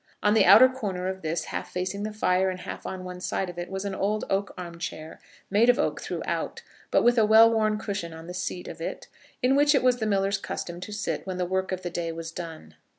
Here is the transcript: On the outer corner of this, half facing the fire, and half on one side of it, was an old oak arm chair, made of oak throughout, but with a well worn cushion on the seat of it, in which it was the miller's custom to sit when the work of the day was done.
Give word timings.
On 0.23 0.33
the 0.33 0.45
outer 0.45 0.67
corner 0.67 1.07
of 1.09 1.21
this, 1.21 1.43
half 1.53 1.69
facing 1.71 2.01
the 2.01 2.11
fire, 2.11 2.49
and 2.49 2.61
half 2.61 2.87
on 2.87 3.03
one 3.03 3.21
side 3.21 3.51
of 3.51 3.59
it, 3.59 3.69
was 3.69 3.85
an 3.85 3.93
old 3.93 4.25
oak 4.31 4.51
arm 4.57 4.79
chair, 4.79 5.19
made 5.51 5.69
of 5.69 5.77
oak 5.77 6.01
throughout, 6.01 6.63
but 6.89 7.03
with 7.03 7.19
a 7.19 7.25
well 7.27 7.51
worn 7.53 7.77
cushion 7.77 8.11
on 8.11 8.25
the 8.25 8.33
seat 8.33 8.67
of 8.67 8.81
it, 8.81 9.07
in 9.43 9.55
which 9.55 9.75
it 9.75 9.83
was 9.83 9.97
the 9.97 10.07
miller's 10.07 10.39
custom 10.39 10.79
to 10.79 10.91
sit 10.91 11.27
when 11.27 11.37
the 11.37 11.45
work 11.45 11.71
of 11.71 11.83
the 11.83 11.91
day 11.91 12.11
was 12.11 12.31
done. 12.31 12.73